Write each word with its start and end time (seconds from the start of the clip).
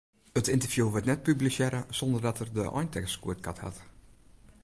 It 0.39 0.47
ynterview 0.55 0.87
wurdt 0.91 1.05
net 1.09 1.23
publisearre 1.27 1.85
sonder 1.89 2.21
dat 2.21 2.39
er 2.39 2.53
de 2.53 2.65
eintekst 2.79 3.19
goedkard 3.23 3.59
hat. 3.59 3.77